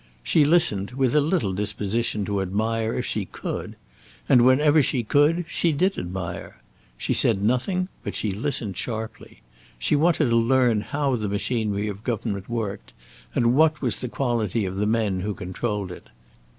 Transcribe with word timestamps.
She 0.23 0.45
listened 0.45 0.89
with 0.93 1.13
a 1.13 1.21
little 1.21 1.53
disposition 1.53 2.25
to 2.25 2.41
admire, 2.41 2.95
if 2.95 3.05
she 3.05 3.25
could; 3.25 3.75
and, 4.27 4.41
whenever 4.43 4.81
she 4.81 5.03
could, 5.03 5.45
she 5.47 5.71
did 5.71 5.95
admire. 5.95 6.59
She 6.97 7.13
said 7.13 7.43
nothing, 7.43 7.87
but 8.03 8.15
she 8.15 8.31
listened 8.31 8.75
sharply. 8.75 9.41
She 9.77 9.95
wanted 9.95 10.31
to 10.31 10.35
learn 10.35 10.81
how 10.81 11.15
the 11.17 11.29
machinery 11.29 11.87
of 11.87 12.03
government 12.03 12.49
worked, 12.49 12.93
and 13.35 13.53
what 13.53 13.83
was 13.83 13.97
the 13.97 14.09
quality 14.09 14.65
of 14.65 14.77
the 14.77 14.87
men 14.87 15.19
who 15.19 15.35
controlled 15.35 15.91
it. 15.91 16.09